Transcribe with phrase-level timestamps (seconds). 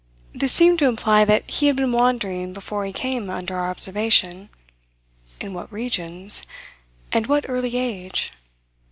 [0.33, 4.49] This seemed to imply that he had been wandering before he came under our observation.
[5.39, 6.41] In what regions?
[7.11, 8.33] And what early age?